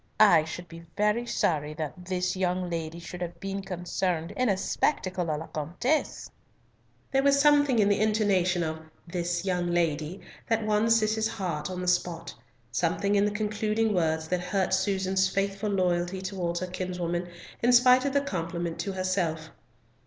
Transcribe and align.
I 0.19 0.45
should 0.45 0.67
be 0.67 0.83
very 0.97 1.27
sorry 1.27 1.75
that 1.75 2.05
this 2.07 2.35
young 2.35 2.71
lady 2.71 2.97
should 2.97 3.21
have 3.21 3.39
been 3.39 3.61
concerned 3.61 4.31
in 4.31 4.49
a 4.49 4.57
spectacle 4.57 5.25
a 5.29 5.37
la 5.37 5.45
comtesse." 5.45 6.31
There 7.11 7.21
was 7.21 7.39
something 7.39 7.77
in 7.77 7.87
the 7.87 8.01
intonation 8.01 8.63
of 8.63 8.79
"this 9.05 9.45
young 9.45 9.67
lady" 9.69 10.19
that 10.49 10.65
won 10.65 10.89
Cis's 10.89 11.27
heart 11.27 11.69
on 11.69 11.81
the 11.81 11.87
spot, 11.87 12.33
something 12.71 13.13
in 13.13 13.25
the 13.25 13.29
concluding 13.29 13.93
words 13.93 14.27
that 14.29 14.41
hurt 14.41 14.73
Susan's 14.73 15.29
faithful 15.29 15.69
loyalty 15.69 16.19
towards 16.19 16.61
her 16.61 16.65
kinswoman, 16.67 17.29
in 17.61 17.71
spite 17.71 18.03
of 18.03 18.13
the 18.13 18.21
compliment 18.21 18.79
to 18.79 18.93
herself. 18.93 19.51